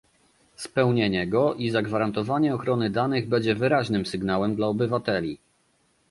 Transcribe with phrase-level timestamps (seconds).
[0.55, 5.37] Spełnienie go i zagwarantowanie ochrony danych będzie wyraźnym sygnałem dla obywateli